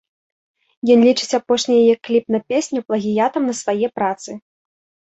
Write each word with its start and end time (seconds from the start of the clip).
Ён 0.95 0.99
лічыць 1.07 1.37
апошні 1.39 1.77
яе 1.83 1.95
кліп 2.09 2.25
на 2.39 2.41
песню 2.49 2.79
плагіятам 2.91 3.43
на 3.53 3.59
свае 3.63 3.87
працы. 4.01 4.31